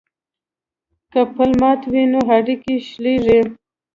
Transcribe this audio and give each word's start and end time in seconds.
که 1.11 1.21
پل 1.33 1.51
مات 1.61 1.81
وي 1.91 2.03
نو 2.11 2.21
اړیکې 2.37 2.75
شلیږي. 2.87 3.39